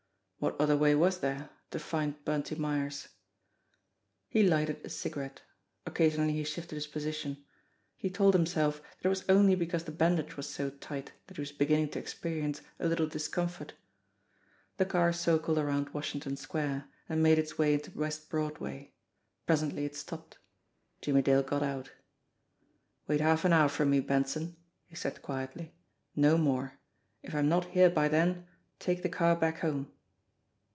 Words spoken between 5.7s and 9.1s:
Occasionally he shifted his posi tion. He told himself that it